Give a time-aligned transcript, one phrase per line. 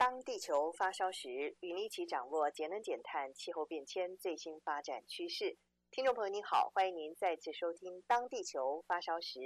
[0.00, 5.58] 当地球发烧时，与您一起掌握节能减碳、气候变迁最新发展趋势。
[5.90, 9.38] 听众朋友您好，欢迎您再次收听《当地球发烧时》，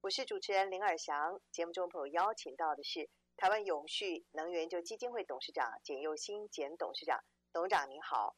[0.00, 1.40] 我是主持人林尔翔。
[1.52, 7.20] 节目中朋友邀请到的是台湾永续能源研究基金会董事长简佑新简董事长，
[7.52, 8.34] 董事长您好。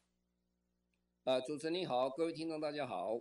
[1.25, 3.15] 啊，主持人你好，各位听众大家好。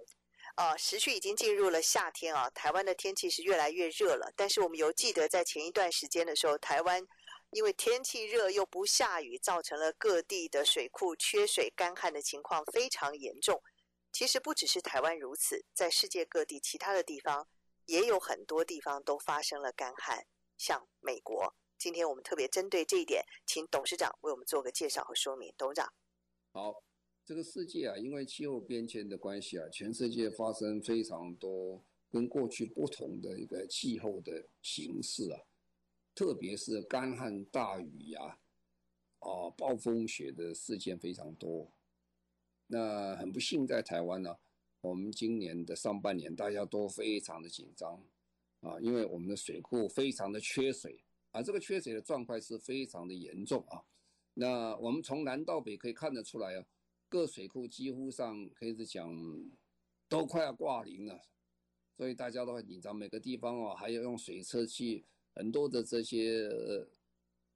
[0.55, 4.33] 啊，时序已经进入了夏天啊，台湾的天气是越来越热了。
[4.35, 7.07] 但是我们犹记得在前一段时间的时候，台湾
[7.51, 13.61] 因为天气热又不下雨，造成了各地的水库缺水、干旱的情况非常严重。
[14.11, 17.47] 其实不只是台湾如此，在世界各地其他的地方
[17.85, 20.25] 也有很多地方都发生了干旱，
[20.57, 21.55] 像美国。
[21.77, 25.53] 今天我们特别针对这一点，请董事长为我们做个介绍和说明。
[25.57, 25.93] 董事长，
[26.51, 26.83] 好。
[27.23, 35.39] 这个世界啊，因为气候变迁的关系啊，全世界发生非常多跟过去不同的一个气候的形式啊，
[36.13, 38.37] 特别是干旱、大雨呀、
[39.19, 41.71] 啊，暴风雪的事件非常多。
[42.67, 44.37] 那很不幸，在台湾呢、
[44.81, 48.03] 我们今年的上半年大家都非常的紧张
[48.61, 53.83] 啊，因为我们的水库非常的缺水啊，这个缺水的状况是非常的严重啊。
[54.33, 56.65] 那我们从南到北可以看得出来啊。
[57.09, 59.13] 各水库几乎上可以是讲
[60.07, 61.21] 都快要挂零了，
[61.97, 62.95] 所以大家都很紧张。
[62.95, 65.03] 每个地方哦，还要用水车去
[65.33, 66.49] 很多的这些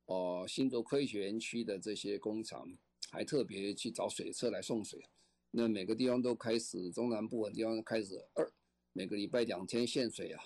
[0.06, 2.78] 哦，新竹科学园区的这些工厂
[3.10, 5.06] 还特别去找水车来送水。
[5.52, 8.52] 那每个地方都开始，中南部的地方开始二
[8.94, 10.44] 每个礼拜两天限水啊，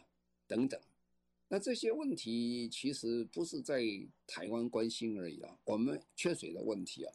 [0.48, 0.80] 等等。
[1.48, 3.84] 那这些问题其实不是在
[4.28, 7.14] 台湾关心而已啊，我们缺水的问题啊。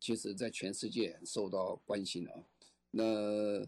[0.00, 2.44] 其实，在全世界受到关心啊。
[2.90, 3.66] 那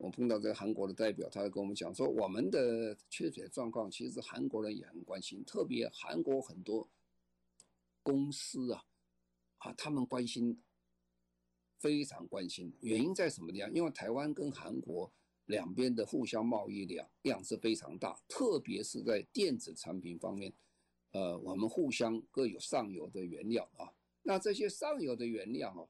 [0.00, 5.44] 我碰到这个韩国的代表，他跟我们讲说，我们的缺水状况，其实韩国人也很关心。
[5.44, 6.88] 特别韩国很多
[8.02, 8.82] 公司啊，
[9.58, 10.58] 啊，他们关心，
[11.78, 12.72] 非常关心。
[12.80, 13.70] 原因在什么地方？
[13.74, 15.12] 因为台湾跟韩国
[15.44, 20.50] 两边的互相贸易量量是非常大，特别是在电子产品方面，
[21.12, 23.92] 呃，我们互相各有上游的原料啊。
[24.22, 25.86] 那这些上游的原料哦，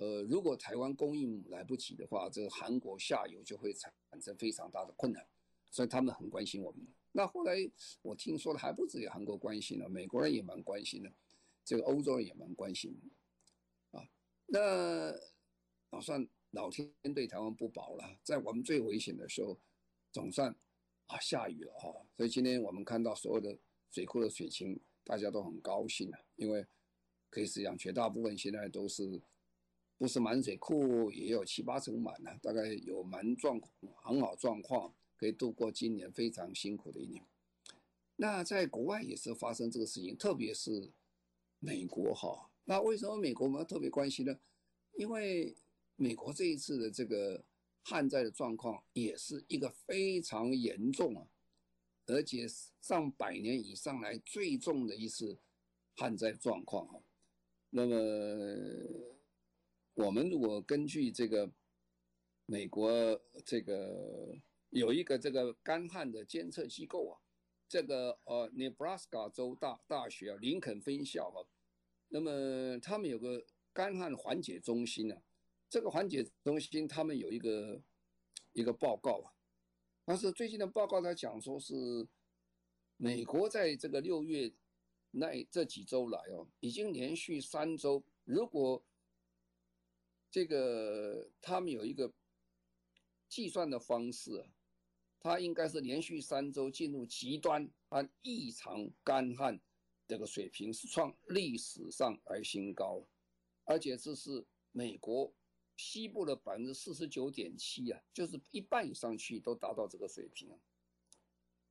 [0.00, 5.26] 呃，如果台湾供应来不及的话，这个韩国下游就会产生非常大的困难，
[5.70, 6.86] 所以他们很关心我们。
[7.10, 7.56] 那后来
[8.02, 11.12] 我听说的还不止有韩国关心了，美国人也蛮关心的，
[11.64, 12.96] 这个欧洲人也蛮关心
[13.90, 14.08] 啊。
[14.46, 15.12] 那
[15.90, 19.58] 总算老天对台湾不薄了，在我们最危险的时候，
[20.12, 20.54] 总算
[21.06, 21.92] 啊下雨了哈。
[22.16, 23.58] 所以今天我们看到所有的
[23.90, 26.64] 水库的水情，大家都很高兴啊，因为。
[27.30, 29.20] 可以是讲，绝大部分现在都是
[29.98, 37.22] 不是满水库，也有七八成满了，大概有满状况，很好状况，可以度过今年非常辛苦的一年。
[38.16, 40.92] 那在国外也是发生这个事情，特别是
[41.58, 42.48] 美国哈。
[42.64, 44.38] 那为什么美国我们要特别关心呢？
[44.96, 45.56] 因为
[45.96, 47.44] 美国这一次的这个
[47.82, 51.26] 旱灾的状况也是一个非常严重啊，
[52.06, 52.46] 而且
[52.80, 55.38] 上百年以上来最重的一次
[55.96, 57.00] 旱灾状况哈。
[57.70, 57.96] 那么，
[59.98, 61.50] 我们如果根据这个
[62.46, 64.32] 美国这个
[64.70, 67.18] 有一个这个干旱的监测机构啊，
[67.68, 71.42] 这个呃，Nebraska 州大大学啊，林肯分校啊，
[72.10, 75.20] 那么他们有个干旱缓解中心啊，
[75.68, 77.82] 这个缓解中心他们有一个
[78.52, 79.34] 一个报告啊，
[80.04, 82.06] 但是最近的报告他讲说是
[82.96, 84.52] 美国在这个六月。
[85.10, 88.84] 那这几周来哦，已经连续三周，如果
[90.30, 92.12] 这个他们有一个
[93.28, 94.44] 计算的方式，
[95.20, 99.60] 它应该是连续三周进入极端和异常干旱
[100.06, 103.06] 这个水平是创历史上来新高，
[103.64, 105.34] 而且这是美国
[105.76, 110.58] 西部的百分之四十九点七啊，就是一半以上区域都达到这个水平啊，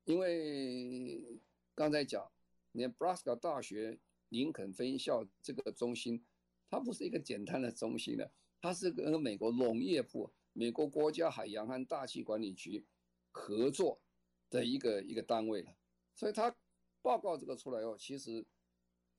[0.06, 1.40] 因为
[1.76, 2.32] 刚才讲。
[2.74, 3.98] Nebraska 大学
[4.30, 6.24] 林肯分校这个中心，
[6.70, 12.86] 它不是一个简单的中心的，它是跟美国农业部、美国国家海洋和大气管理局
[13.32, 14.02] 合作
[14.50, 15.76] 的一个一个单位了。
[16.16, 16.56] 所以它
[17.02, 18.46] 报告这个出来后，其实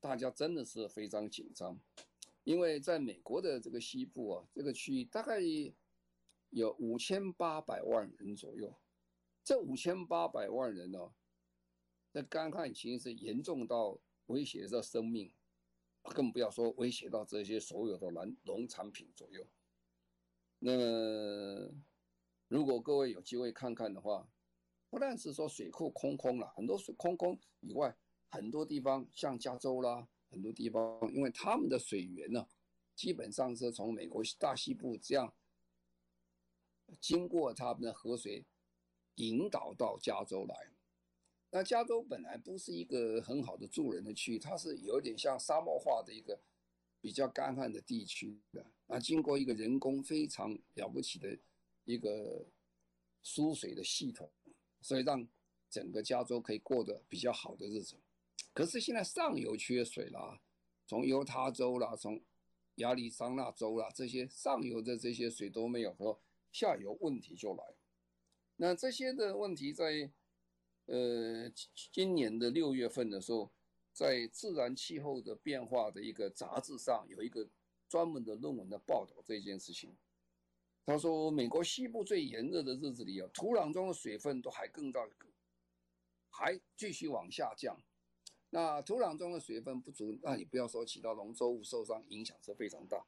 [0.00, 1.78] 大家真的是非常紧张，
[2.44, 5.40] 因为在美国的这个西部啊，这个区域大概
[6.50, 8.74] 有五千八百万人左右，
[9.44, 11.12] 这五千八百万人呢、
[12.12, 15.32] 那干旱其实是严重到威胁着生命，
[16.08, 19.46] 更不要说威胁到这些所有的农农产品左右。
[20.58, 21.72] 那么，
[22.48, 24.28] 如果各位有机会看看的话，
[24.90, 27.96] 不但是说水库空空了，很多水空空以外，
[28.28, 32.48] 很多地方像加州啦，很多地方因为他们的水源呢，
[32.94, 35.34] 基本上是从美国大西部这样
[37.00, 38.46] 经过他们的河水
[39.16, 40.72] 引导到加州来。
[41.50, 46.38] 那加州本来不是一个很好的住人的区域，它是有点像沙漠化的一个
[47.00, 48.66] 比较干旱的地区的。
[48.86, 51.38] 啊，经过一个人工非常了不起的
[51.84, 52.46] 一个
[53.22, 54.30] 输水的系统，
[54.80, 55.26] 所以让
[55.70, 57.96] 整个加州可以过得比较好的日子。
[58.52, 60.40] 可是现在上游缺水了，
[60.86, 62.20] 从犹他州啦，从
[62.76, 67.64] 亚利桑那州啦，这些上游的这些水都没有，说下游问题就来。
[68.56, 70.10] 那这些的问题在
[70.88, 71.50] 呃
[71.92, 73.50] 今年的六月份的时候，
[73.92, 77.48] 在《自然气候的变化》的一个杂志上有一个。
[77.90, 79.96] 专门的论文的报道这件事情，
[80.84, 85.08] 他说，美国西部最炎热的日子里啊，土壤中的水分都还更大，
[86.28, 87.80] 还继续往下降。
[88.50, 93.06] 那土壤中的水分不足，那你不要说其他农作物受伤，影响是非常大。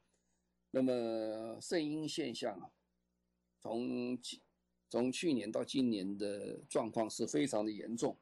[0.71, 2.71] 那么圣婴现象啊，
[3.59, 4.19] 从
[4.91, 8.15] 从去年到今年的状况是非常的严重，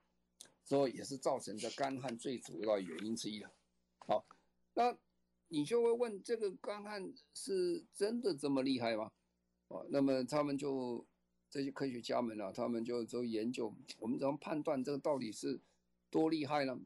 [0.63, 3.51] 所以也是造成的干旱最主要的原因之一啊。
[3.98, 4.25] 好，
[4.74, 4.98] 那。
[5.51, 9.12] 你就会问，这个干旱是真的这么厉害吗？
[9.69, 11.04] 哦，那么他们就
[11.50, 15.60] 这些科学家们啊，他们就就研究，我们怎么判断这个到底是
[16.12, 16.80] 多厉害呢？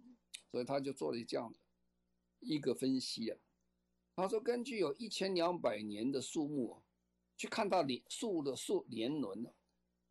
[0.49, 1.59] 所以他就做了这样的
[2.39, 3.37] 一个分析啊。
[4.15, 6.81] 他说，根据有一千两百年的树木，
[7.35, 9.53] 去看到年树的树年轮了，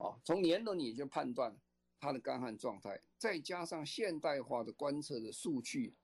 [0.03, 1.57] 啊，从年轮里就判断
[2.01, 5.95] 它的干旱状态，再加上现代化的观测的数据。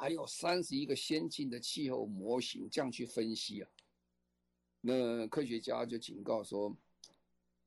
[0.00, 3.68] 还有三十一个先进的气候模型，这样去分析啊。
[4.80, 6.72] 那科学家就警告说，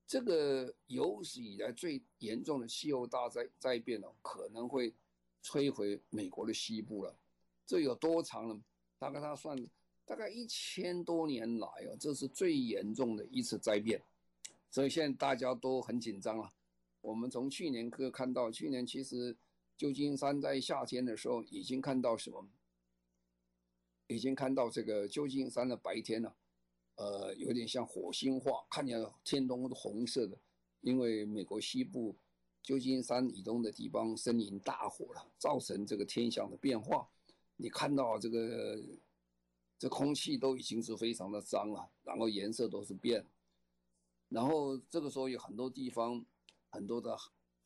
[0.07, 4.93] 这个有史以来最严重的气候大灾灾变哦，可能会
[5.43, 7.13] 摧毁美国的西部了。
[7.65, 8.63] 这有多长呢？
[8.97, 9.57] 大概他算，
[10.05, 14.01] 大概一千多年来哦，这是最严重的一次灾变。
[14.71, 16.49] 所以现在大家都很紧张了。
[17.01, 19.37] 我们从去年可以看到，去年其实。
[19.77, 22.47] 旧金山在夏天的时候已经看到什么？
[24.05, 26.35] 已经看到这个旧金山的白天了，
[26.97, 30.37] 呃，有点像火星化，看见天空都红色的，
[30.81, 32.15] 因为美国西部
[32.61, 37.09] 旧金山以东的地方森林大火了，造成这个天象的变化。
[37.55, 38.79] 你看到这个
[39.79, 43.25] 这空气都已经是非常的脏了，然后颜色都是变，
[44.31, 46.25] 然后这个时候有很多地方
[46.71, 47.15] 很多的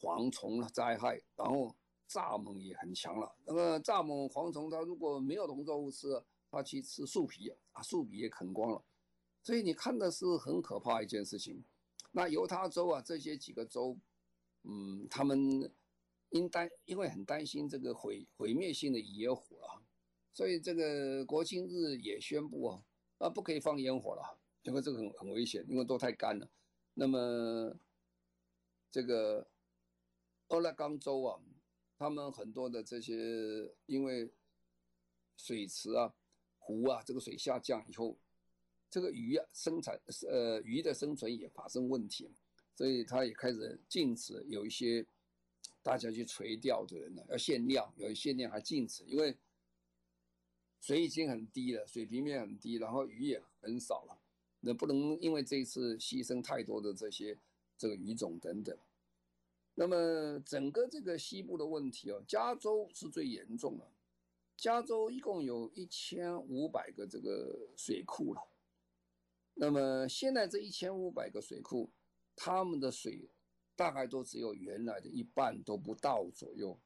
[0.01, 1.73] 蝗虫了灾害，然后。
[2.07, 3.35] 蚱蜢也很强了。
[3.45, 8.83] 那么蚱蜢、蝗虫，它如果没有农作物吃，它去吃树皮，啊，树皮也啃光了。
[9.41, 11.65] 所以你看的是很可怕一件事情。
[12.11, 13.97] 那犹他州啊，这些几个州，
[14.65, 15.73] 嗯，他们
[16.29, 19.81] 因担因为很担心这个毁毁灭性的野火啊，
[20.31, 22.83] 所以这个国庆日也宣布啊，
[23.17, 26.47] 啊，不可以放烟火了，因为这个很很危险，因为都太干了。
[26.93, 27.75] 那么
[28.91, 29.47] 这个
[30.49, 31.41] 俄勒冈州啊。
[31.97, 34.29] 他们很多的这些，因为
[35.37, 36.13] 水池啊、
[36.59, 38.17] 湖啊，这个水下降以后，
[38.89, 42.29] 这个鱼啊生产，呃，鱼的生存也发生问题，
[42.75, 45.05] 所以他也开始禁止有一些
[45.81, 49.37] 大家去垂钓的人呢，要限量，有一限量还禁止，因为
[50.81, 54.21] 水已经很低了，水平面很低，然后鱼也很少了，
[54.65, 57.37] 那不能因为这一次牺牲太多的这些
[57.77, 58.75] 这个鱼种等等。
[59.75, 63.91] 那么整个这个西部的问题哦，加州是最严重的。
[64.57, 68.41] 加州一共有一千五百个这个水库了。
[69.53, 71.91] 那么现在这一千五百个水库，
[72.35, 73.29] 他们的水
[73.75, 76.79] 大概都只有原来的一半都不到左右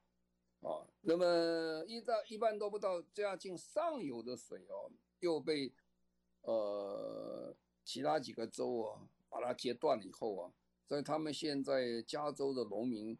[0.60, 0.84] 啊。
[1.00, 5.72] 那么一到一半都不到，这样进上游的水哦，又被
[6.42, 10.52] 呃其他几个州啊把它截断了以后啊。
[10.86, 13.16] 所以他们现在加州的农民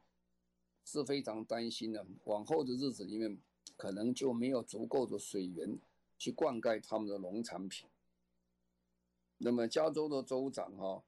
[0.85, 3.39] 是非常担心的，往后的日子里面
[3.77, 5.79] 可能就没有足够的水源
[6.19, 7.89] 去灌溉他们的农产品。
[9.39, 11.03] 那么加州的州长哈，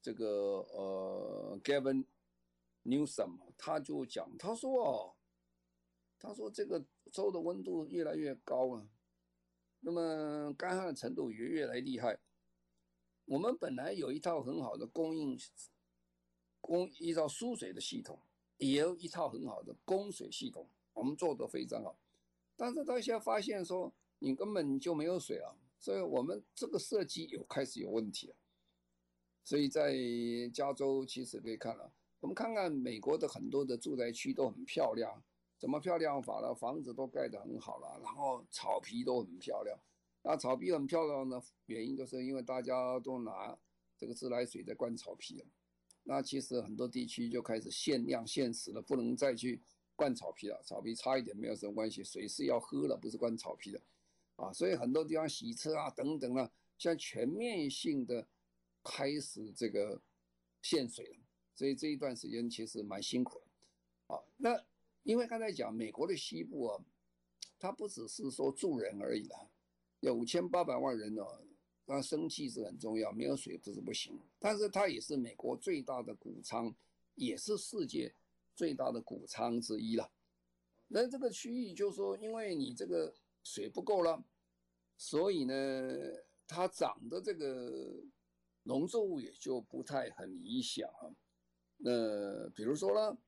[0.00, 0.26] 这个
[0.72, 2.06] 呃 Gavin
[2.84, 5.14] Newsom 他就讲，他说哦，
[6.18, 6.82] 他说这个
[7.12, 8.88] 州的温度越来越高啊，
[9.80, 12.18] 那么干旱的程度也越来越厉害。
[13.26, 15.38] 我们本来有一套很好的供应
[16.60, 18.18] 供一套输水的系统，
[18.58, 21.98] 也有一套很好的供水系统，我们做得非常好。
[22.56, 28.36] 但是到现在发现说，你根本就没有水啊，所以我们这个设计有开始有问题了。
[29.44, 29.94] 所以在
[30.54, 35.22] 加州其实可以看了，我们看看美国的很多的住宅区都很漂亮，
[35.58, 36.54] 怎么漂亮法呢？
[36.54, 39.76] 房子都盖得很好了，然后草皮都很漂亮。
[40.28, 43.56] 那草皮很漂亮的原因就是因为大家都拿
[43.96, 45.46] 这个自来水在灌草皮了。
[46.02, 49.62] 那其实很多地区就开始限量限时了，不能再去。
[49.98, 53.80] 灌草皮了，草皮差一点没有什么关系，水是要喝了，不是灌草皮的，
[54.34, 58.28] 啊，所以很多地方洗车啊等等啊，像全面性的
[58.84, 59.98] 开始这个
[60.60, 64.62] 限水了，所以这一段时间其实蛮辛苦的，啊，那
[65.02, 66.84] 因为刚才讲美国的西部啊，
[67.58, 69.50] 它不只是说住人而已了，
[70.08, 71.22] 有五千八百万人呢，
[71.84, 76.74] 那生气是很重要，没有水不是不行，但是它也是美国最大的谷仓，
[77.14, 78.14] 也是世界。
[78.54, 80.10] 最大的谷仓之一了，
[80.88, 84.24] 那这个区域就是说，因为你这个水不够了，
[84.96, 85.52] 所以呢，
[86.46, 88.02] 它长的这个
[88.62, 91.12] 农作物也就不太很理想啊。
[91.76, 93.18] 那比如说呢，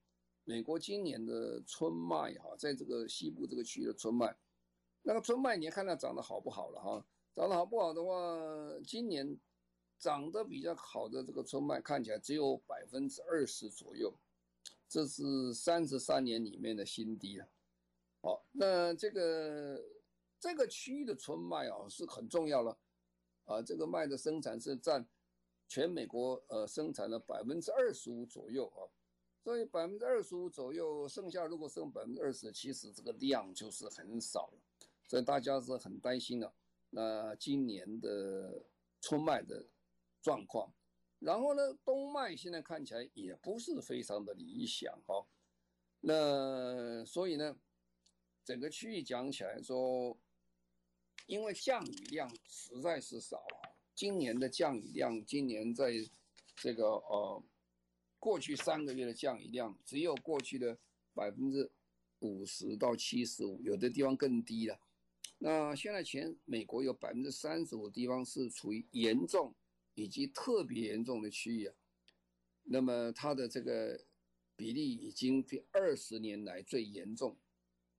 [0.44, 4.34] 美国今年的春麦哈，在这个西部这个区域的春麦，
[5.02, 7.06] 那个春麦你看它长得好不好了哈？
[7.34, 8.38] 长得好不好的话，
[8.86, 9.38] 今年
[9.98, 14.12] 长得比较好的这个春麦看起来只有百分之二十左右。
[14.90, 17.46] 这是三十三年里面的新低了，
[18.22, 19.78] 好，那这个
[20.40, 22.78] 这个区域的春麦啊是很重要了，
[23.44, 25.06] 啊，这个麦的生产是占
[25.68, 28.88] 全美国呃生产的百分之二十五左右啊，
[29.44, 34.58] 所以百分之二十五左右，剩下如果剩百分之二十，其实这个量就是很少了，
[35.08, 36.54] 所以大家是很担心的。
[36.90, 38.64] 那今年的
[39.00, 39.66] 春麦的
[40.22, 40.72] 状况。
[41.18, 45.26] 然后呢，冬麦现在看起来也不是非常的理想哈。
[46.00, 47.58] 那所以呢，
[48.44, 50.16] 整个区域讲起来说，
[51.26, 53.42] 因为降雨量实在是少，
[53.96, 55.92] 今年的降雨量，今年在
[56.54, 57.42] 这个呃
[58.20, 60.78] 过去三个月的降雨量只有过去的
[61.14, 61.68] 百分之
[62.20, 64.78] 五十到七十五，有的地方更低了。
[65.38, 69.54] 那现在全美国有百分之三十五地方是处于严重。
[69.94, 71.74] 以及特别严重的区域啊，
[72.62, 74.00] 那么它的这个
[74.54, 77.36] 比例已经比二十年来最严重、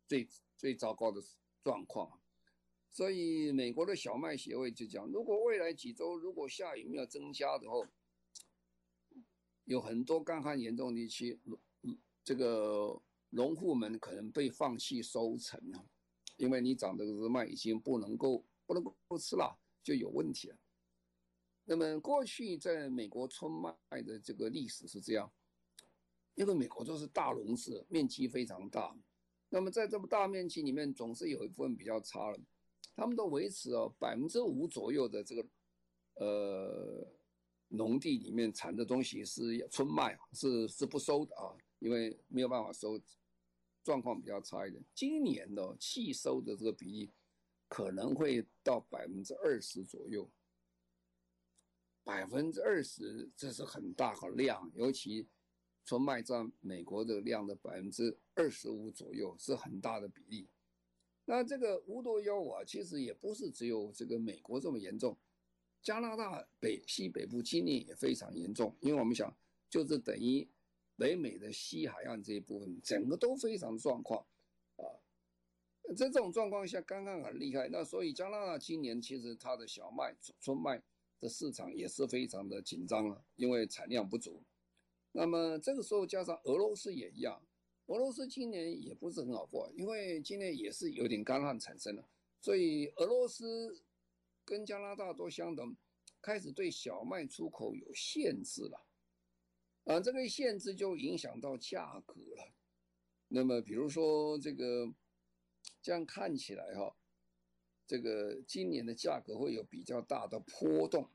[0.08, 1.22] 最最糟糕的
[1.62, 2.22] 状况。
[2.90, 7.86] 所以美国的小麦协会就讲，如果未来几周如果下雨没有增加的话，
[9.66, 11.38] 有很多干旱严重地区，
[12.24, 15.86] 这个农户们可能被放弃收成了，
[16.40, 20.58] 因为你长的这个麦已经不能够不能够吃了，就有问题了。
[21.66, 25.32] 那么过去在美国春麦的这个历史是这样，
[26.36, 28.96] 因为美国都是大农市，面积非常大。
[29.50, 32.40] 那么在这么大面积里面，总是有一部分比较差了。
[32.96, 35.46] 他们都维持哦百分之五左右的这个
[36.16, 37.08] 呃
[37.68, 43.00] 农地里面产的东西是春麦，是是不收的啊，因为没有办法收，
[43.84, 44.84] 状况比较差一点。
[44.94, 47.12] 今年的气收的这个比例
[47.68, 50.30] 可能会到百分之二十左右。
[52.04, 55.28] 百分之二十，这是很大的量，尤其
[55.86, 60.50] 春麦占美国的量的百分之二十五左右，是很大的比例。
[61.26, 65.16] 那这个无独有偶啊，其实也不是只有这个美国这么严重，
[65.84, 69.32] 加拿大北西北部今年也非常严重，因为我们想，
[69.70, 70.50] 就是等于
[71.00, 74.24] 北美的西海岸这一部分，整个都非常状况
[74.76, 74.84] 啊。
[75.96, 80.84] 在这种状况下，刚刚很厉害，那所以加拿大今年其实它的小麦、春麦。
[81.22, 84.42] 的市场也是非常的紧张了，因为产量不足。
[85.12, 87.44] 那么这个时候加上俄罗斯也一样，
[87.88, 92.08] 俄罗斯今年也不是很好过，因为今年也是有点干旱产生了，
[92.40, 93.84] 所以俄罗斯
[94.46, 95.76] 跟加拿大都相等，
[96.22, 98.82] 开始对小麦出口有限制了。
[99.86, 102.54] 啊，这个限制就影响到价格了。
[103.28, 104.94] 那么比如说这个，
[105.82, 106.96] 这样看起来哈。
[107.88, 111.10] 这个今年的价格会有比较大的波动，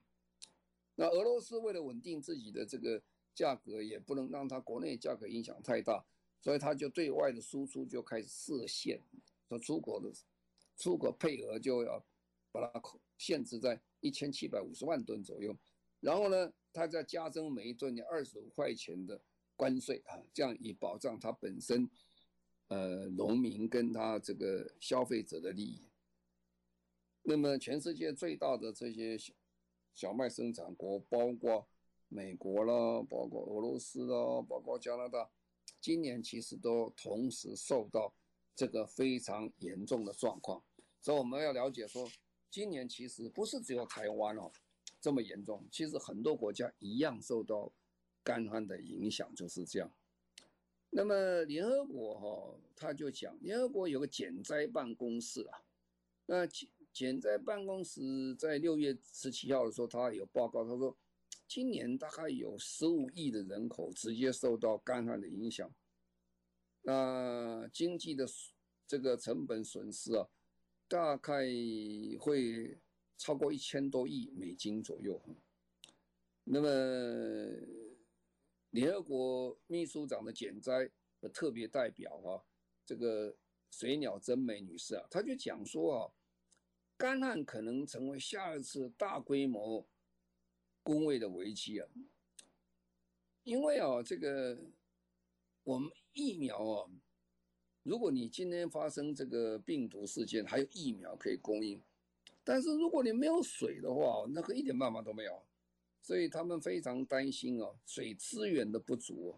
[0.97, 3.01] 那俄罗斯为了稳定自己的这个
[3.33, 6.05] 价格，也不能让它国内价格影响太大，
[6.41, 9.01] 所以它就对外的输出就开始设限，
[9.49, 10.13] 说出口的
[10.77, 12.05] 出口配额就要
[12.51, 12.83] 把它
[13.19, 15.57] 限制在一千七百五十万吨左右，
[16.05, 19.19] 然后呢，他再加征每一吨的二十五块钱的
[19.57, 21.89] 关税啊，这样以保障它本身
[22.69, 25.89] 呃农民跟他这个消费者的利益。
[27.23, 29.33] 那么全世界最大的这些小
[29.95, 31.67] 小麦生产国，包括
[32.09, 35.31] 美国啦，包括俄罗斯啦，包括加拿大，
[35.81, 38.15] 今年其实都同时受到
[38.55, 40.63] 这个非常严重的状况。
[41.01, 42.07] 所以我们要了解说，
[42.51, 44.53] 今年其实不是只有台湾哦
[45.05, 47.71] 这么严重，其实很多国家一样受到
[48.23, 49.93] 干旱的影响，就是这样。
[50.89, 55.61] 那么联合国哈，他就讲，联合国有个减灾办公室啊，
[56.25, 60.97] 那减减灾办公室在六月十七号的时候，他有报告，他说，
[61.47, 65.71] 今年大概有十五亿的人口直接受到干旱的影响，
[66.81, 68.27] 那经济的
[68.87, 70.27] 这个成本损失啊，
[70.89, 71.45] 大概
[72.19, 72.79] 会
[73.17, 75.21] 超过一千多亿美金左右。
[76.45, 76.69] 那么，
[78.71, 80.91] 联合国秘书长的减灾
[81.21, 82.45] 的特别代表啊，
[82.85, 83.35] 这个
[83.71, 86.13] 水鸟真美女士啊，她就讲说啊，
[86.97, 89.87] 干旱可能成为下一次大规模
[90.83, 91.89] 工位的危机啊，
[93.43, 94.59] 因为啊，这个
[95.63, 96.91] 我们疫苗啊，
[97.85, 101.83] 如果你今天发生这个病毒事件，还有疫苗可以供应，
[102.45, 105.43] 但是如果你没有水的话，那个一点办法都没有，
[106.03, 109.37] 所以他们非常担心啊，水资源的不足，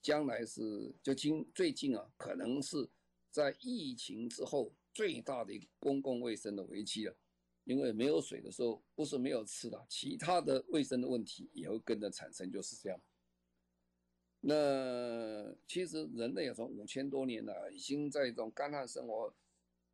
[0.00, 2.88] 将来是就今最近啊，可能是
[3.30, 7.14] 在疫情之后最大的一个公共卫生的危机了。
[7.64, 13.00] 因为没有水的时候，不是没有吃的，其他的卫生的问题也会跟着产生，就是这样。
[14.40, 19.32] 那其实人类也从五千多年了，已经在一种干旱生活，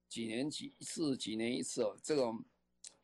[0.09, 2.45] 几年几次，几年一次哦，这种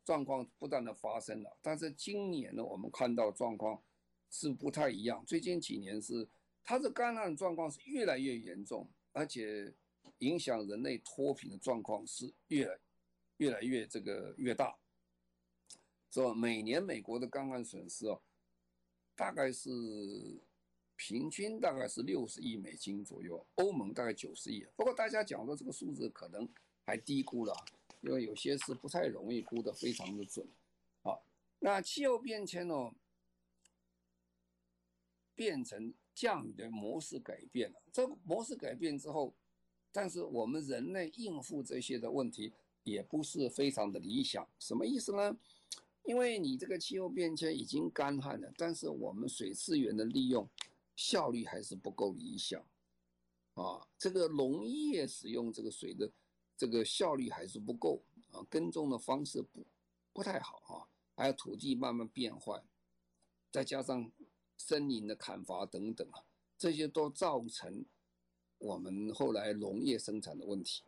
[0.05, 1.59] 状况不断的发生了。
[1.63, 3.83] 但是今年呢，我们看到状况
[4.31, 5.25] 是不太一样。
[5.27, 6.29] 最近几年是
[6.63, 9.75] 它的干旱状况是越来越严重，而且
[10.19, 12.79] 影响人类脱贫的状况是越来。
[13.39, 14.79] 越来越这个越大，
[16.09, 16.33] 是吧？
[16.33, 18.23] 每年美国的干旱损失哦，
[19.17, 19.69] 大概是
[20.95, 24.65] 平均大概是六十亿美金左右，欧盟大概九十亿。
[24.77, 26.49] 不过大家讲的这个数字可能
[26.85, 27.55] 还低估了，
[28.01, 30.47] 因为有些是不太容易估得非常的准。
[31.03, 31.25] 好，
[31.59, 32.93] 那气候变迁呢，
[35.35, 37.83] 变成降雨的模式改变了。
[37.93, 39.35] 这个模式改变之后，
[39.91, 42.53] 但是我们人类应付这些的问题。
[42.85, 45.35] 也不是非常的理想，什么意思呢？
[46.03, 50.47] 因为你这个气候变迁已经干旱了，但是我们水资源的利用
[50.95, 52.61] 效率还是不够理想，
[53.55, 56.13] 啊，这个农业使用这个水的
[56.57, 59.67] 这个效率还是不够啊，耕种的方式不
[60.13, 60.87] 不太好啊，
[61.17, 62.63] 还有土地慢慢变坏，
[63.51, 64.11] 再加上
[64.57, 66.25] 森林的砍伐等等啊，
[66.57, 67.85] 这些都造成
[68.59, 70.83] 我们后来农业生产的问题。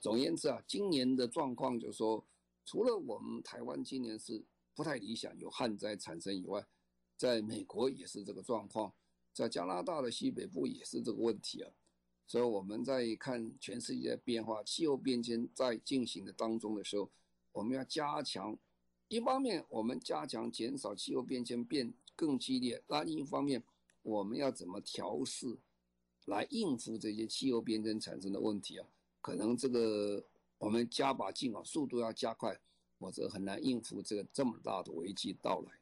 [0.00, 2.26] 总言之啊，今年的状况就是说，
[2.64, 6.66] 除了我们台湾今年是不太理想，有旱灾产生以外，
[7.16, 8.94] 在美国也是这个状况，
[9.32, 11.70] 在加拿大的西北部也是这个问题啊。
[12.30, 17.10] 所以我们在看全世界的变化，气候变迁在进行的当中的时候，
[17.50, 18.56] 我们要加强，
[19.08, 23.60] 一方面我们加强减少气候变迁变更激烈，那另一方面
[24.02, 25.58] 我们要怎么调试
[26.26, 28.86] 来应付这些气候变迁产生的问题啊？
[29.20, 30.24] 可能这个
[30.58, 32.60] 我们加把劲啊，速度要加快，
[33.00, 35.72] 否则很难应付这个这么大的危机到来。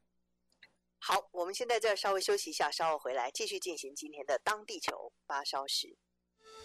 [0.99, 5.99] 好，我们现在这稍微休息一下，稍后回来继续进行今天的当地球发烧时。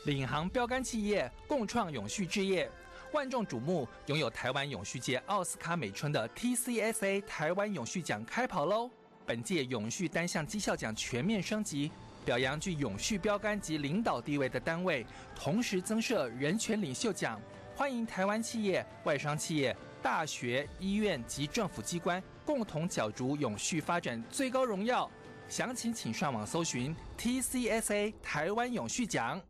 [0.05, 2.69] 领航标杆企业共创永续置业，
[3.13, 8.89] 万众瞩目，拥有台湾永续界奥斯卡美春的 TCSA 台湾永续奖开跑喽！
[9.25, 11.89] 本届永续单项绩效奖全面升级。
[12.25, 17.39] 表扬具永续标杆及领导地位的单位，同时增设人权领袖奖，
[17.75, 25.09] 欢迎台湾企业、外商企业、大学、医院及政府机关共同角逐永续发展最高荣耀。
[25.49, 29.41] 详情请上网搜寻 TCSA 台湾永续奖。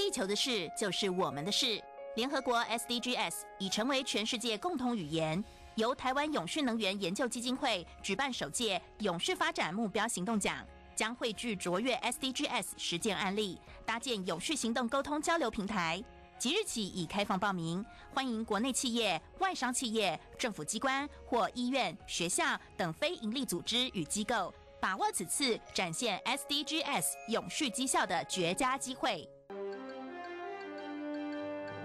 [0.00, 1.78] 地球的事就是我们的事。
[2.16, 10.66] 联合国 SDGs 已成为全世界共同语言，由台湾永续能源研究基金会举办首届永续发展目标行动奖。
[10.96, 16.02] 将汇聚卓越 SDGs 实践案例，搭建永续行动沟通交流平台。
[16.38, 17.84] 即日起已开放报名，
[18.14, 29.28] 欢迎国内企业、外商企业、政府机关或医院、学校等非营利组织与机构，把握此次展现 SDGs 永续绩效的绝佳机会。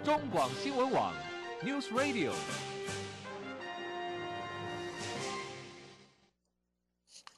[0.05, 1.15] 中广新闻网
[1.63, 2.31] News Radio。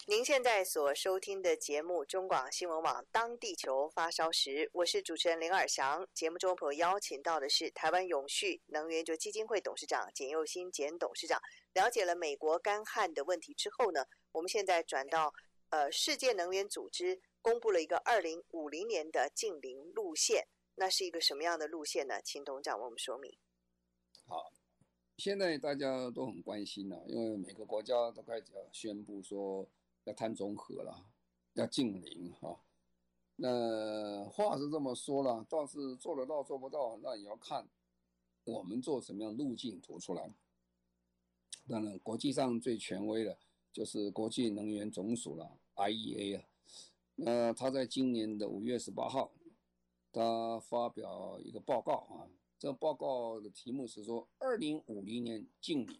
[0.05, 6.05] 您现在所收听的节目中广新闻网《当地球发烧时》，我是主持人林尔祥。
[6.13, 11.39] 节目中朋友邀请到的是台湾永续能源就基金会董事长简又新简董事长。
[11.71, 14.03] 了解了美国干旱的问题之后呢，
[14.33, 15.33] 我们现在转到
[15.69, 20.45] 呃世界能源组织公布了一个二零五零年的净零路线，
[20.77, 22.21] 那是一个什么样的路线呢？
[22.23, 23.37] 请董事长为我们说明。
[24.25, 24.51] 好，
[25.17, 29.67] 现在大家都很关心了，因为每个国家都开始要宣布说。
[30.03, 31.03] 要碳中和了，
[31.55, 32.57] 要净零哈。
[33.35, 37.67] 那话是这么说了，但是做得到做不到，那也要看
[38.45, 40.33] 我们做什么样路径图出来。
[41.67, 43.37] 当然，国际上最权威的
[43.73, 46.45] 就是国际能源总署了，IEA 啊。
[47.15, 49.29] 那他在今年的五月十八号，
[50.17, 52.27] 他发表一个报告啊，
[52.57, 55.99] 这个报告的题目是说，二零五零年净零，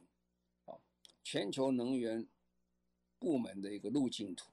[0.66, 0.80] 啊，
[1.24, 2.28] 全球能源。
[3.20, 4.52] 部门的一个路径图，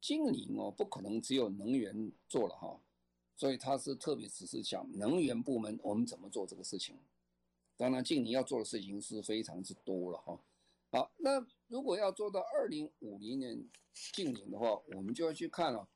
[0.00, 2.80] 净零哦，不可能只有能源做了哈，
[3.34, 6.96] 所以他是特别只是讲能源部门我们怎么做这个事情。
[7.76, 10.40] 当然，净零要做的事情是非常之多了哈。
[10.92, 13.68] 好，那如果要做到二零五零年
[14.12, 15.88] 净零的话，我们就要去看了，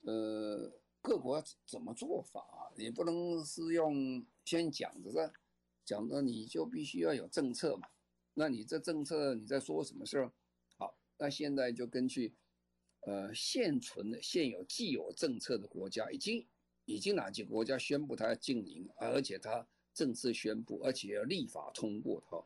[0.00, 0.72] 呃，
[1.06, 2.66] 各国怎么做法啊？
[2.76, 5.32] 也不能是用先讲着的，
[5.84, 7.88] 讲的你就必须要有政策嘛。
[8.34, 10.32] 那你这政策你在说什么事儿？
[10.76, 12.34] 好那现在就根据，
[13.02, 16.44] 呃，现存的现有既有政策的国家，已经
[16.86, 19.64] 已经哪几个国家宣布它要禁令，而且它
[19.94, 22.42] 正式宣布，而且要立法通过它。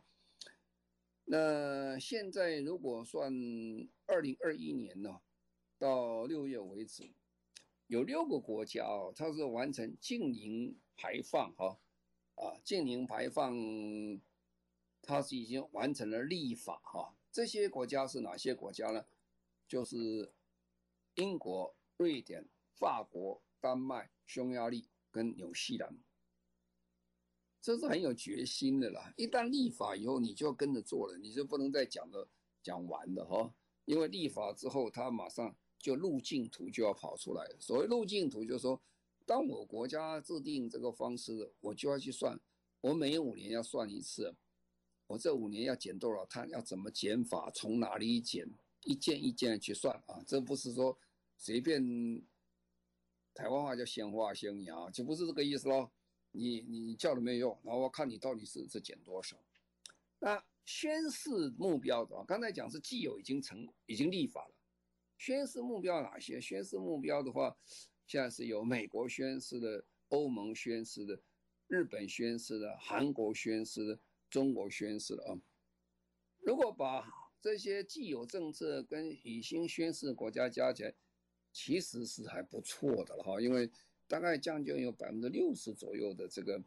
[1.24, 3.32] 那现在如果算
[4.04, 5.18] 二零二一年呢，
[5.78, 7.10] 到六月为止，
[7.90, 11.76] 有六个国家哦，它是完成净零排放哈，
[12.36, 13.52] 啊，净零排放，
[15.02, 17.16] 它是已经完成了立法哈。
[17.32, 19.04] 这些国家是哪些国家呢？
[19.66, 20.32] 就是
[21.16, 25.98] 英国、瑞典、法国、丹麦、匈牙利跟纽西兰。
[27.60, 29.12] 这是很有决心的啦！
[29.16, 32.28] 一旦立法以后，你就要跟着做了，你就不能再讲的
[32.62, 33.52] 讲完的哈。
[33.84, 37.50] 因为立法之后，它马上就路径图就要跑出来。
[37.58, 38.80] 所谓路径图，就是说，
[39.26, 42.38] 当我国家制定这个方式，我就要去算，
[42.82, 44.36] 我每五年要算一次。
[45.08, 46.48] 我这五年要减多少碳？
[46.50, 47.50] 要怎么减法？
[47.52, 48.48] 从哪里减？
[48.84, 50.22] 一件一件去算啊！
[50.26, 50.96] 这不是说
[51.36, 52.22] 随便，
[53.34, 55.90] 台湾话叫先花先芽，就不是这个意思喽。
[56.32, 59.36] 你你叫了没有用，然后我看你到底是是减多少。
[60.18, 64.54] 那宣示目标的，刚才讲是既有已经成已经立法了。
[65.20, 66.40] 宣誓目标哪些？
[66.40, 67.54] 宣誓目标的话，
[68.06, 71.20] 现在是有美国宣誓的、欧盟宣誓的、
[71.68, 74.00] 日本宣誓的、韩国宣誓的。
[74.30, 75.36] 中国宣誓的啊，
[76.38, 77.04] 如果把
[77.42, 80.94] 这些既有政策跟已经宣誓国家加起来，
[81.52, 83.68] 其实是还不错的了哈，因为
[84.06, 86.62] 大概将近有百分之六十左右的这个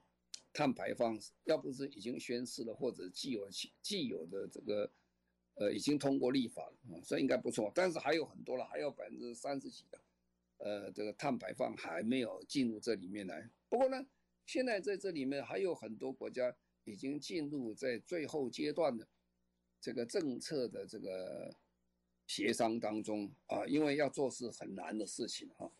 [0.51, 3.49] 碳排放，要不是已经宣誓了，或者既有
[3.81, 4.91] 既有的这个
[5.55, 7.71] 呃已经通过立法了，所以应该不错。
[7.73, 10.01] 但是还有很多了，还有百分之三十几的，
[10.57, 13.49] 呃，这个碳排放还没有进入这里面来。
[13.69, 14.05] 不过呢，
[14.45, 16.55] 现在在这里面还有很多国家。
[16.85, 19.07] 已经进入在最后阶段的
[19.79, 21.55] 这个政策的这个
[22.27, 25.71] 协商当中啊，因为要做是很难的事情哈，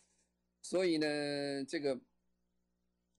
[0.62, 2.00] 所以呢，这个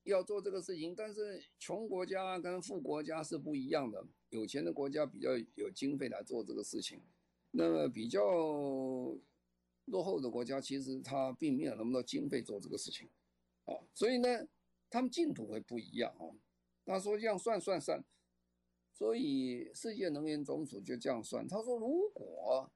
[0.05, 7.03] 要做这个事情，但是穷国家跟富国家是不一样的，有钱的国家比较有经费来做这个事情，
[7.51, 8.21] 那么比较
[9.87, 13.09] 落后的国家其实他并没有那么多经费做这个事情
[13.65, 14.47] 啊，所以呢，
[14.89, 16.35] 他们进度会不一样哦。
[16.87, 18.05] 他说这样算算算，
[18.93, 21.49] 所以世界能源总署就这样算。
[21.49, 22.71] 他说如果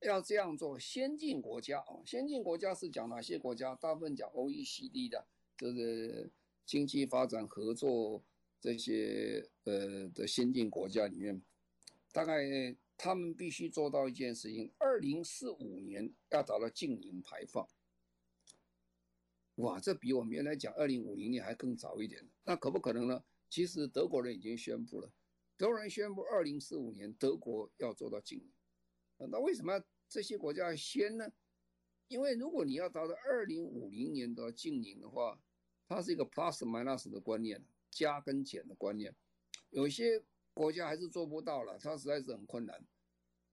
[0.00, 3.74] 要这样做，先进国家啊，先进国家是讲哪些国家？
[3.74, 6.30] 大部分讲 OECD 的，就是
[6.64, 8.24] 经济发展合作
[8.60, 11.42] 这些呃的先进国家里面，
[12.12, 17.68] 大概他们必须做到一件事情：二零四五年要达到净零排放。
[19.56, 23.22] 哇，这比我们原来讲二零五零年还更早一点，那可不可能呢？
[23.48, 25.12] 其实德国人已经宣布了，
[25.56, 28.50] 德国人宣布二零四五年德国要做到净零。
[29.30, 31.30] 那为什么这些国家要先呢？
[32.08, 35.40] 因为如果你要达到二零五零年的净零的话，
[35.94, 39.14] 它是一个 plus minus 的观念，加跟减的观念。
[39.70, 42.84] 有些国家还是做不到了，它实在是很困难。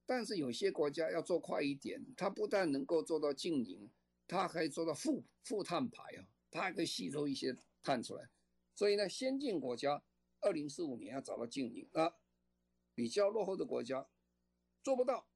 [0.06, 3.90] 但是有些国家要做快一点，它不但能够做到净零。
[4.28, 8.30] 它可以做到负负碳排啊，它还可以吸收一些碳出来，
[8.74, 10.02] 所以呢，先进国家
[10.40, 12.14] 二零四五年要找到净零啊，
[12.96, 14.08] 比较落后的国家
[14.82, 15.28] 做不到，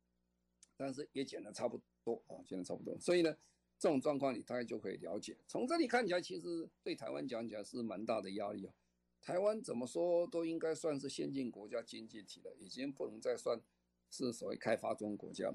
[0.78, 2.98] 但是也减的差不多啊，减的差不多。
[2.98, 3.36] 所以呢，
[3.78, 5.38] 这种状况你大概就可以了解。
[5.48, 8.74] 从这里看起来，其实对台湾讲起来是蛮大的压力啊。
[9.22, 13.62] 台湾怎么说都应该算是先进国家经济体了，已经不能再算
[14.10, 15.54] 是所谓开发中国家。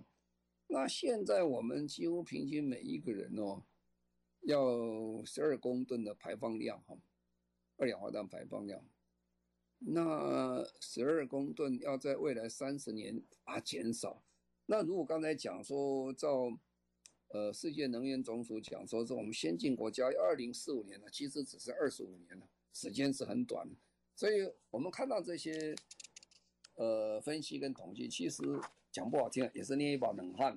[0.66, 3.64] 那现在我们几乎平均每一个人哦，
[4.42, 6.96] 要十二公吨的排放量哈，
[7.76, 8.84] 二氧化碳排放量。
[9.78, 14.22] 那十二公吨要在未来三十年啊减少。
[14.66, 16.52] 那如果刚才讲说，照
[17.30, 22.48] 呃世界能源总署讲说，是我们先进国家要二零四五年了，其实只是二十五年了。
[22.72, 23.68] 时间是很短，
[24.14, 25.74] 所以我们看到这些
[26.76, 28.42] 呃分析跟统计，其实
[28.92, 30.56] 讲不好听也是捏一把冷汗，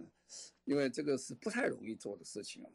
[0.63, 2.69] 因为这个是不太容易做的事情啊。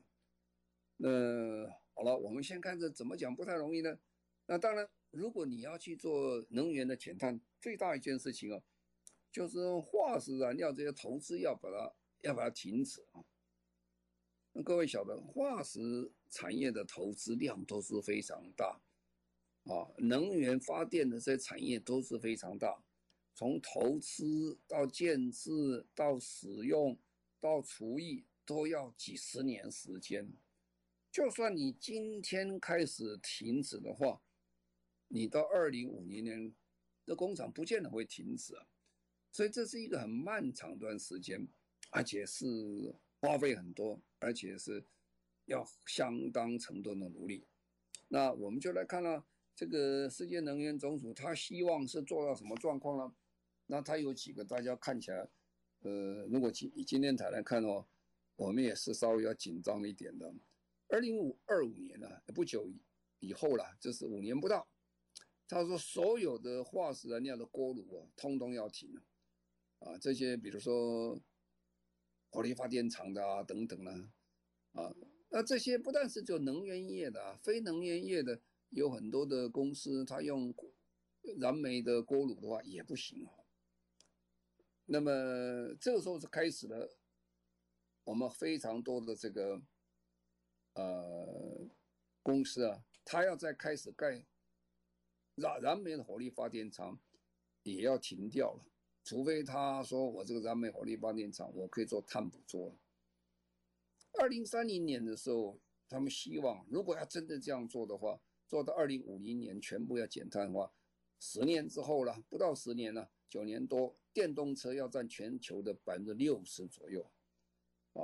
[0.97, 3.97] 那好了，我们先看这怎么讲不太容易呢？
[4.47, 8.61] 那当然，如果你要去做能源的减碳，最大一件事情啊，
[9.31, 13.23] 就是化石燃料这些投资要把它要把它停止啊。
[14.65, 18.81] 各位晓得，化石产业的投资量都是非常大。
[19.65, 22.83] 啊，能源发电的这些产业都是非常大，
[23.35, 26.99] 从投资到建置到使用
[27.39, 30.33] 到除役都要几十年时间。
[31.11, 34.23] 就算你今天开始停止的话，
[35.09, 36.55] 你到二零五零年，
[37.05, 38.67] 这工厂不见得会停止啊。
[39.31, 41.47] 所以这是一个很漫长段时间，
[41.91, 42.47] 而且是
[43.21, 44.85] 花费很多，而且是
[45.47, 47.47] 要相当程度的努力。
[48.09, 49.27] 那我们就来看了。
[49.55, 53.17] 这个世界能源总署，他希望是做到什么状况呢？
[53.67, 55.29] 那他有几个大家看起来，
[55.81, 57.85] 呃，如果今今天台来看哦，
[58.37, 60.33] 我们也是稍微要紧张一点的。
[60.87, 62.71] 二零五二五年呢、不久
[63.19, 64.69] 以后了，就是五年不到。
[65.49, 69.03] 他说所有的化石燃料的锅炉啊，通通要停了
[69.81, 71.21] 啊，这些比如说
[72.31, 74.11] 火力发电厂的啊等等啊，
[74.73, 74.95] 啊，
[75.31, 78.41] 那这些不但是就能源业的啊，非能源业的。
[78.71, 80.55] 有很多的公司，它用
[81.39, 83.33] 燃煤的锅炉的话也不行啊。
[84.85, 86.95] 那么这个时候是开始了，
[88.05, 89.63] 我们非常多的这个
[90.75, 91.67] 呃
[92.23, 94.27] 公司啊，它要再开始盖
[95.37, 97.01] 燃燃煤的火力发电厂，
[97.63, 98.67] 也要停掉了。
[99.09, 102.77] 除非他说我这个燃煤火力发电厂我可以做碳捕捉。
[104.21, 108.21] 二零三零年的时候，他们希望如果要真的这样做的话。
[108.47, 110.73] 做到二零五零年全部要减碳的话，
[111.21, 117.11] 十年之后了，不到十年了，九年多，电动车要占全球的百分之六十左右，
[117.93, 118.01] 啊，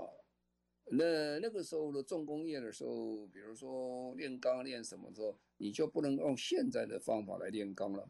[0.84, 8.06] 那那个时候的重工业的时候，比如说炼钢炼什么的时候，你就不能用现在的方法来炼钢了，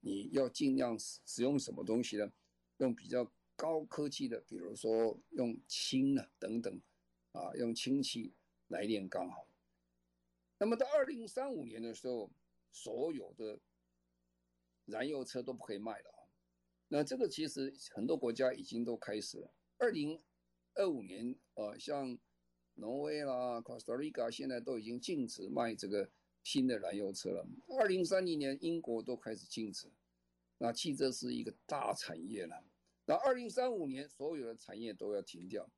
[0.00, 2.32] 你要尽量使使用什么东西呢？
[2.78, 6.80] 用比较高科技的，比如说用氢啊等等，
[7.32, 8.34] 啊，用氢气
[8.68, 9.28] 来炼钢。
[10.58, 12.30] 那么到二零三五年的时候，
[12.70, 13.58] 所有的
[14.84, 16.28] 燃油车都不可以卖了。
[16.88, 19.50] 那这个其实很多国家已经都开始了。
[19.78, 20.22] 二零
[20.74, 22.18] 二五年，呃，像
[22.74, 26.10] 挪威啦、Costa Rica 现在都已经禁止卖这个
[26.46, 27.44] 新的燃油车了。
[27.76, 29.88] 二零三零年，英国都开始禁止。
[30.58, 32.62] 那汽车是一个大产业了。
[33.04, 35.68] 那二零三五年，所有的产业都要停掉。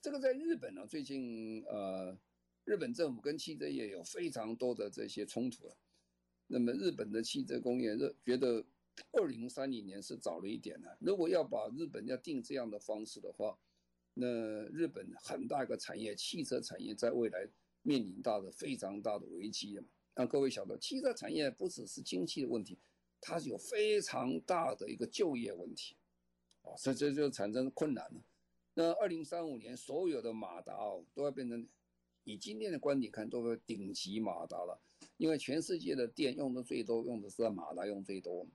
[0.00, 2.16] 这个在日本呢，最近呃。
[2.64, 5.76] 日本政府跟汽车业有非常多的这些冲突了。
[6.46, 8.64] 那么日本的汽车工业认觉得
[9.10, 10.96] 二零三零年是早了一点了。
[11.00, 13.58] 如果要把日本要定这样的方式的话，
[14.14, 14.28] 那
[14.68, 17.48] 日本很大一个产业，汽车产业在未来
[17.82, 19.82] 面临到的非常大的危机了。
[20.14, 22.78] 让各位晓得，汽车产业不只是经济的问题，
[23.20, 25.96] 它是有非常大的一个就业问题。
[26.62, 28.22] 啊，所以这就产生困难了。
[28.74, 31.68] 那二零三五年所有的马达哦都要变成。
[32.24, 34.80] 以今天的观点看，都是顶级马达了，
[35.16, 38.46] 因为全世界的电用的最多，用的是在马达用最多，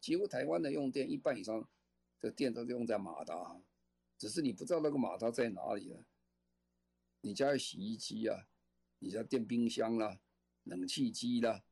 [0.00, 1.68] 几乎台湾的用电一半以上，
[2.20, 3.60] 这电都是用在马达，
[4.16, 6.04] 只是你不知道那个马达在哪里了。
[7.22, 8.46] 你家有洗衣机啊，
[9.00, 10.20] 你家电冰箱啦、啊，
[10.68, 11.64] 冷气机啦，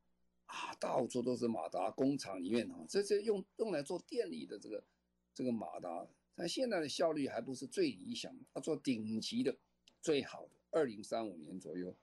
[0.47, 4.85] 啊，到处都是马达，工厂里面啊，这些用用来做电力的这个
[5.35, 9.57] 这个马达，但现在的效率还不是最理想，要做顶级的
[10.01, 10.51] 最好的。
[10.71, 11.97] 二零三五年左右，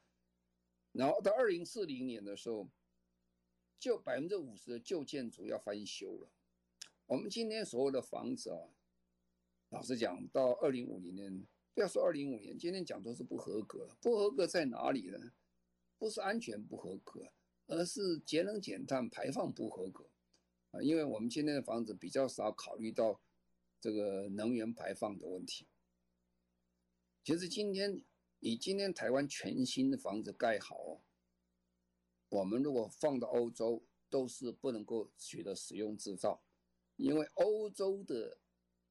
[0.93, 2.67] 然后到二零四零年的时候，
[3.77, 6.29] 就百分之五十的旧建筑要翻修了。
[7.05, 8.57] 我们今天所有的房子啊，
[9.69, 13.95] 老实讲，到二零五零年，不要说二零五年，今天讲都是不合格。
[14.01, 15.31] 不合格在哪里呢？
[16.03, 17.31] 不是安全不合格，
[17.65, 20.09] 而是节能减碳排放不合格
[20.71, 20.81] 啊。
[20.81, 23.21] 因为我们今天的房子比较少考虑到
[23.79, 25.65] 这个能源排放的问题。
[27.23, 28.03] 其实今天
[28.39, 31.01] 你今天台湾全新的房子盖好，
[32.27, 36.43] 我们如果放到欧洲，都是不能够取得使用执照，
[36.97, 38.39] 因为欧洲的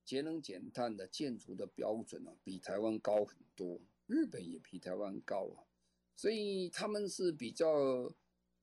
[0.03, 5.69] 节能减碳的建筑的标准啊，比台湾高很多，日本也比台湾高啊，
[6.17, 8.13] 所以他们是比较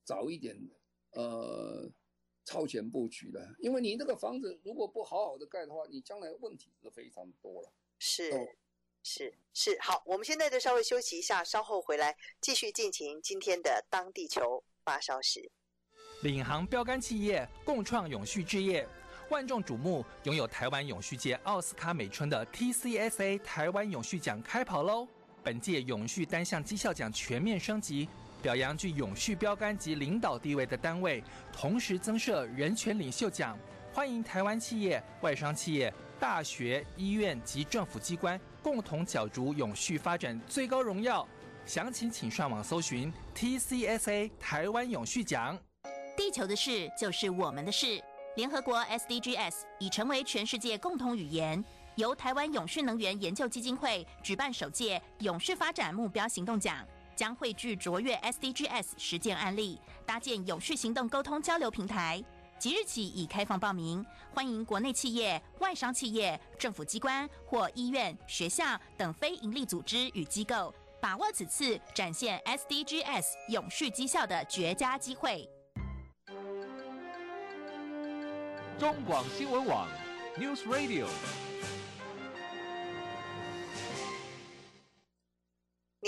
[0.03, 0.73] 早一点的，
[1.21, 1.91] 呃。
[2.45, 7.71] 超前布局的，因为你那个房子如果不好好的盖的话，你将来问题是非常多了。
[7.99, 8.31] 是，
[9.03, 9.77] 是，是。
[9.79, 15.51] 好，我们现在就稍微休息一下，稍后回来继续进行今天的当地球发烧时。
[16.23, 18.87] 领航标杆企业共创永续置业，
[19.29, 25.07] 万众瞩目，拥有台湾永续界奥斯卡美春的 TCSA 台湾永续奖开跑喽！
[25.43, 28.07] 本届永续单项绩效奖全面升级。
[28.41, 31.21] 表扬具永续标杆及领导地位的单位，
[31.51, 33.57] 同时增设人权领袖奖，
[33.93, 41.27] 欢迎台湾企业、外商企业、大学、医院及政府机关共同角逐永续发展最高荣耀。
[41.65, 45.59] 详情请上网搜寻 TCSA 台湾永续奖。
[46.15, 48.01] 地球的事就是我们的事。
[48.35, 51.61] 联合国 SDGs 已成为全世界共同语言，
[51.99, 56.87] 由台湾永续能源研究基金会举办首届永续发展目标行动奖。
[57.13, 62.23] 将汇聚卓越 SDGs 实践案例，搭建永续行动沟通交流平台。
[62.57, 75.45] 即日起已开放报名，欢迎国内企业、外商企业、政府机关或医院、学校等非营利组织与机构，把握此次展现 SDGs 永续绩效的绝佳机会。
[78.77, 79.89] 中广新闻网
[80.37, 81.05] News Radio。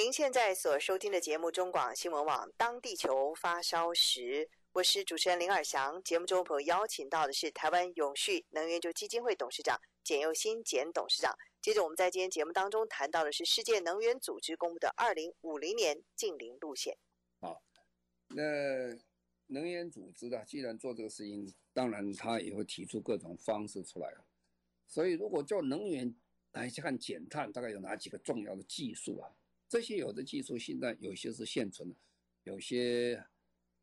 [0.03, 4.19] 您现在所收听的节目中广新闻网《当地球发烧时》，
[4.71, 6.01] 我是主持人林尔祥。
[6.01, 11.37] 节目中朋友邀请到的是台湾永续能源基金会董事长简又新简董事长。
[11.61, 16.97] 接着我们在今天节目当中谈到的是世界能源组织公布的二零五零年净零路线。
[17.39, 17.61] 好，
[18.29, 18.41] 那
[19.45, 24.11] 能源组织啊，既然做这个事情，当然他也会提出各种方式出来。
[24.87, 26.11] 所以如果就能源
[26.53, 29.29] 来看减碳，大概有哪几个重要的技术啊？
[29.71, 31.95] 这些有的技术现在有些是现存的，
[32.43, 33.23] 有些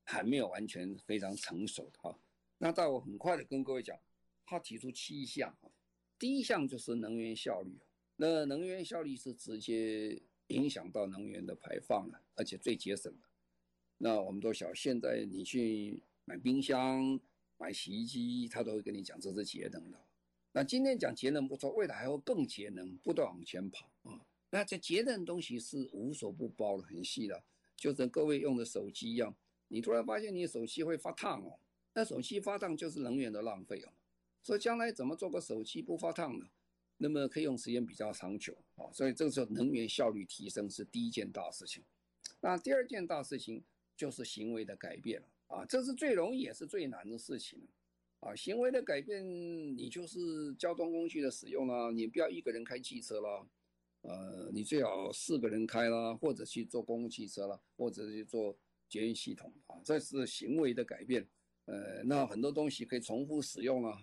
[0.05, 2.21] 还没有完全非常成熟的哈。
[2.59, 3.99] 那在我很快的跟各位讲，
[4.45, 5.73] 他提出七项啊，
[6.19, 7.81] 第一项就是能源效率，
[8.17, 13.27] 那能源效率是直接影响到能源的排放的，而且最节省的。
[13.97, 17.19] 那我们都晓，现在你去买冰箱、
[17.57, 19.99] 买洗衣机，他都会跟你讲这是节能的。
[20.53, 24.27] 那今天讲节能不错，未来还会更节能，不断往前跑啊。
[24.51, 27.45] 那这节能东西是无所不包的，很细的，
[27.77, 29.37] 就跟各位用的手机一样，
[29.69, 31.59] 你突然发现你手机会发烫哦，
[31.93, 33.93] 那手机发烫就是能源的浪费哦。
[34.43, 36.47] 所以将来怎么做个手机不发烫呢？
[36.97, 38.91] 那么可以用时间比较长久啊。
[38.93, 41.85] 所以这个时候能源效率提升是第一件大事情。
[42.41, 43.63] 那第二件大事情
[43.97, 47.69] 就是行为的改变了啊，这是最容易也是最难的事情
[48.21, 48.35] 啊。
[48.35, 49.23] 行为的改变，
[49.77, 53.47] 你就是交通工具的使用了，你不要一个人开汽车了。
[54.03, 58.57] 呃，你最好四个人开啦，或者去坐公共汽车啦，或者去做
[58.89, 61.29] 捷运系统啊，这是行为的改变。
[61.67, 64.01] 呃，那很多东西可以重复使用啊，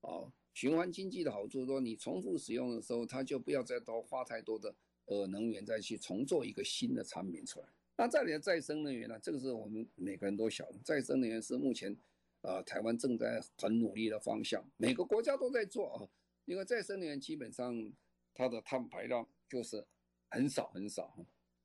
[0.00, 4.74] 啊，循环经济的好处说，你重复使用的时候，它就不要再多花太多的
[5.06, 7.66] 呃能源再去重做一个新的产品出来。
[7.96, 9.18] 那再来再生能源呢？
[9.20, 11.94] 这个是我们每个人都晓得，再生能源是目前
[12.42, 16.08] 啊、台湾正在很努力的方向，每个国家都在做啊，
[16.44, 17.92] 因为再生能源基本上。
[18.34, 19.86] 它的碳排量就是
[20.30, 21.14] 很少很少，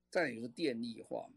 [0.09, 1.29] 再有是电力化，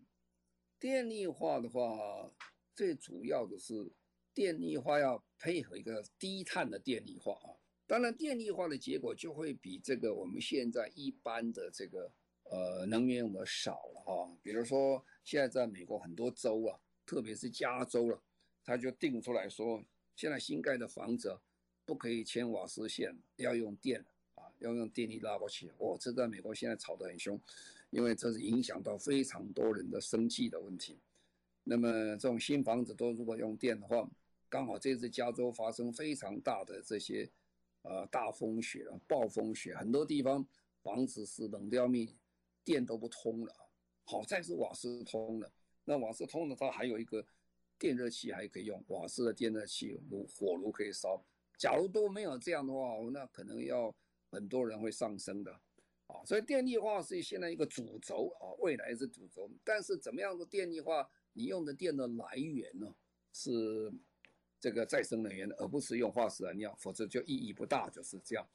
[0.78, 2.30] 电力化的话，
[2.74, 3.92] 最主要的是
[4.34, 7.54] 电力化要配合一个低碳的电力化啊。
[7.86, 12.12] 当然，电力化的结果就会比这个我们现在一般的这个
[12.44, 14.38] 呃能源用的少了哈。
[14.42, 18.22] 比如说，现在在美国很多州啊，特别是加州了，
[18.64, 21.40] 他就定出来说，现在新盖的房子
[21.84, 24.06] 不可以牵瓦斯线，要用电。
[24.60, 27.40] 要用电力拉过去，哦，这在美国现在吵得很凶，
[27.90, 30.98] 因为这是影响到非常多人的生计的问题。
[31.64, 34.08] 那么这种新房子都如果用电的话，
[34.48, 37.28] 刚好这次加州发生非常大的这些
[37.82, 40.46] 呃大风雪啊、暴风雪，很多地方
[40.82, 42.08] 房子是冷得要命，
[42.64, 43.54] 电都不通了。
[44.04, 45.50] 好在是瓦斯通了，
[45.84, 47.24] 那瓦斯通了，它还有一个
[47.78, 51.22] 电热器还可以用，瓦斯的电热器炉火炉可以烧。
[51.56, 53.94] 假如都没有这样的话，那可能要。
[54.30, 55.52] 很多人会上升的，
[56.06, 59.50] 啊，所以电力化是现在一个主轴啊，未来是主轴。
[59.64, 62.94] 但是怎么样的电力化，你用的电的来源呢，
[63.32, 63.92] 是
[64.60, 68.46] 这个再生能源，而不是用化石燃料，否则就意义不大，就是这样。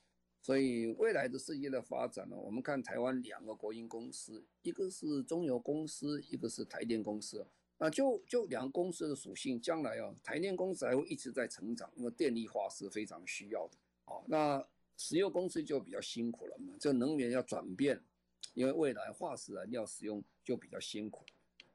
[0.41, 7.45] 所以未来的世界的发展呢，我们看台湾两个国营公司，一个是中油公司，一个是台电公司。
[7.78, 13.78] 那就就两个公司的属性，将来啊，台电公司还会一直在成长，因为电力化是非常需要的。
[14.05, 14.65] 啊，那
[14.98, 18.02] 石油公司就比较辛苦了嘛，这能源要转变，
[18.54, 21.26] 因为未来化石燃料使用就比较辛苦。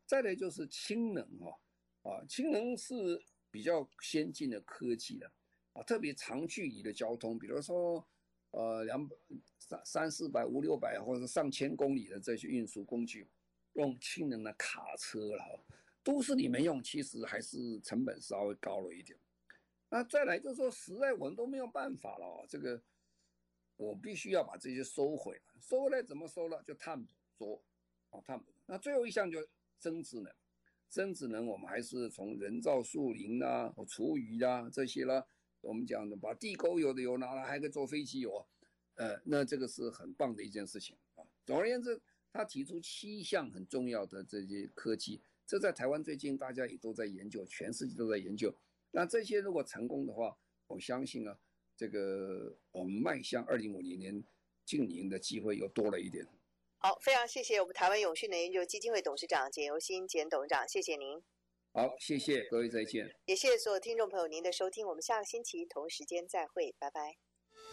[0.07, 1.59] 再来就是氢能哈，
[2.11, 5.31] 啊，氢能是比较先进的科技的，
[5.73, 8.07] 啊，特别长距离的交通，比如说。
[8.53, 9.09] 呃，两
[9.61, 13.29] 三三四百五六百或者上千公里的这些运输工具，
[13.75, 15.65] 用氢能的卡车了，
[16.03, 19.17] 都市里面用，其实还是成本稍微高了一点。
[19.89, 22.83] 那再来就是说，实在我们都没有办法了，这个
[23.81, 26.63] 我必须要把这些收回来，收回来怎么收呢？
[26.63, 27.63] 就碳捕捉，
[28.11, 28.53] 哦，碳捕。
[28.67, 29.39] 那最后一项就
[29.79, 30.31] 增值能，
[30.91, 35.27] 增值能我们还是从人造树林啊、厨余啊这些啦。
[35.63, 38.47] 我们讲的把地沟油的油拿来，还可以做飞机油，
[38.97, 41.25] 呃，那这个是很棒的一件事情啊。
[41.47, 41.99] 总而言之，
[42.31, 48.55] 他提出七项很重要的这些科技，这在台湾最近大家也都在研究，全世界都在研究。
[48.91, 51.39] 那这些如果成功的话，我相信啊，
[51.81, 54.23] 这个我们迈向二零五零年
[54.67, 56.27] 净零的机会又多了一点。
[56.77, 61.19] 好，非常谢谢我们台湾永续能源研究基金会董事长简尤新简董事长，谢谢您。
[61.73, 63.11] 好，谢谢各位，再见。
[63.25, 67.17] 也谢谢所有听众朋友您的收听，我们下个星期同时间再会，拜拜。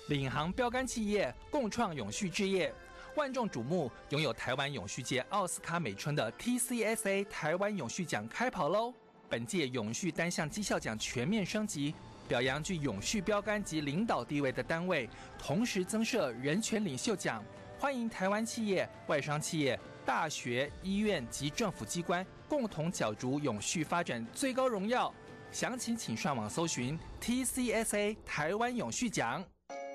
[0.07, 2.73] 领航标杆企业共创永续置业，
[3.17, 8.93] 万众瞩目，拥有台湾永续界奥斯卡美称的 TCSA 台湾永续奖开跑喽！
[9.29, 11.93] 本届永续单项绩效奖全面升级，
[12.27, 15.09] 表扬具永续标杆及领导地位的单位，
[15.39, 17.43] 同时增设人权领袖奖，
[17.79, 19.79] 欢迎台湾企业、外商企业。
[20.05, 25.13] 大学、医院及政府机关共同角逐永续发展最高荣耀，
[25.51, 29.43] 详情请上网搜寻 TCSA 台湾永续奖。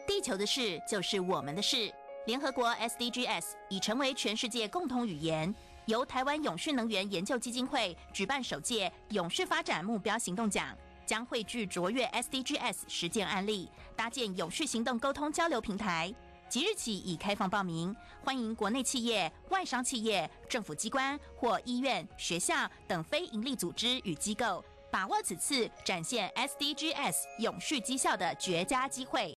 [0.07, 1.91] 地球的事就是我们的事。
[2.27, 5.55] 联合国 SDGs 已成为全世界共同语言，
[5.87, 10.77] 由台湾永续能源研究基金会举办首届永续发展目标行动奖，
[11.07, 16.13] 将汇聚卓越 SDGs 实践案例，搭建永续行动沟通交流平台。
[16.49, 29.31] 即日起已开放报名，欢迎国内企业、外商企业、政府机关或医院、学校等非营利组织与机构，把握此次展现 SDGs 永续绩效的绝佳机会。